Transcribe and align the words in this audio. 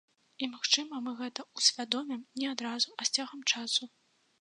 І, 0.45 0.47
магчыма, 0.53 1.01
мы 1.09 1.13
гэта 1.19 1.45
ўсвядомім 1.61 2.27
не 2.43 2.51
адразу, 2.57 2.99
а 2.99 3.11
з 3.11 3.19
цягам 3.19 3.49
часу. 3.55 3.83